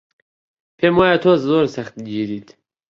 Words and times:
پێم 0.77 0.93
وایە 0.99 1.17
تۆ 1.23 1.31
زۆر 1.47 1.65
سەختگریت. 1.75 2.47